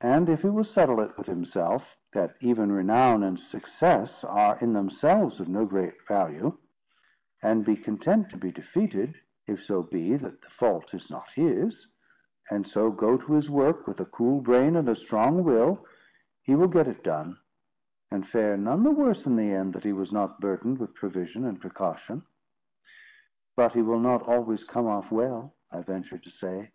And 0.00 0.28
if 0.28 0.42
he 0.42 0.48
will 0.50 0.64
settle 0.64 0.98
it 1.00 1.16
with 1.16 1.28
himself, 1.28 1.96
that 2.12 2.34
even 2.40 2.72
renown 2.72 3.22
and 3.22 3.38
success 3.38 4.24
are 4.24 4.58
in 4.58 4.72
themselves 4.72 5.38
of 5.38 5.48
no 5.48 5.64
great 5.64 6.04
value, 6.08 6.58
and 7.40 7.64
be 7.64 7.76
content 7.76 8.30
to 8.30 8.36
be 8.36 8.50
defeated, 8.50 9.14
if 9.46 9.62
so 9.64 9.84
be 9.84 10.16
that 10.16 10.42
the 10.42 10.50
fault 10.50 10.92
is 10.92 11.08
not 11.08 11.28
his; 11.36 11.94
and 12.50 12.66
so 12.66 12.90
go 12.90 13.16
to 13.16 13.34
his 13.34 13.48
work 13.48 13.86
with 13.86 14.00
a 14.00 14.06
cool 14.06 14.40
brain 14.40 14.74
and 14.74 14.88
a 14.88 14.96
strong 14.96 15.44
will, 15.44 15.86
he 16.42 16.56
will 16.56 16.66
get 16.66 16.88
it 16.88 17.04
done; 17.04 17.38
and 18.10 18.26
fare 18.26 18.56
none 18.56 18.82
the 18.82 18.90
worse 18.90 19.24
in 19.24 19.36
the 19.36 19.52
end, 19.52 19.72
that 19.74 19.84
he 19.84 19.92
was 19.92 20.10
not 20.12 20.40
burdened 20.40 20.78
with 20.80 20.96
provision 20.96 21.44
and 21.44 21.60
precaution." 21.60 22.24
"But 23.54 23.74
he 23.74 23.82
will 23.82 24.00
not 24.00 24.24
always 24.26 24.64
come 24.64 24.88
off 24.88 25.12
well," 25.12 25.54
I 25.70 25.80
ventured 25.82 26.24
to 26.24 26.30
say. 26.32 26.72